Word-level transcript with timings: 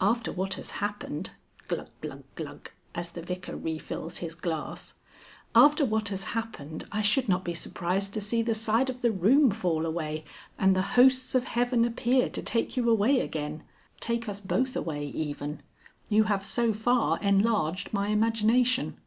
After 0.00 0.30
what 0.30 0.54
has 0.54 0.70
happened 0.78 1.30
(Gluck, 1.66 1.88
gluck, 2.00 2.20
gluck 2.36 2.74
as 2.94 3.10
the 3.10 3.20
Vicar 3.22 3.56
refills 3.56 4.18
his 4.18 4.36
glass) 4.36 4.94
after 5.52 5.84
what 5.84 6.10
has 6.10 6.22
happened 6.26 6.86
I 6.92 7.02
should 7.02 7.28
not 7.28 7.42
be 7.44 7.54
surprised 7.54 8.14
to 8.14 8.20
see 8.20 8.40
the 8.40 8.54
side 8.54 8.88
of 8.88 9.00
the 9.02 9.10
room 9.10 9.50
fall 9.50 9.84
away, 9.84 10.22
and 10.60 10.76
the 10.76 10.82
hosts 10.94 11.34
of 11.34 11.42
heaven 11.42 11.84
appear 11.84 12.28
to 12.28 12.40
take 12.40 12.76
you 12.76 12.88
away 12.88 13.18
again 13.18 13.64
take 13.98 14.28
us 14.28 14.40
both 14.40 14.76
away 14.76 15.06
even. 15.06 15.60
You 16.08 16.22
have 16.30 16.44
so 16.44 16.72
far 16.72 17.18
enlarged 17.20 17.92
my 17.92 18.10
imagination. 18.10 19.00